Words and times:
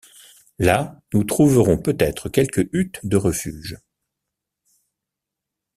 Là, 0.57 0.99
nous 1.13 1.23
trouverons 1.23 1.77
peut-être 1.77 2.27
quelque 2.27 2.67
hutte 2.73 2.99
de 3.03 3.17
refuge. 3.17 3.77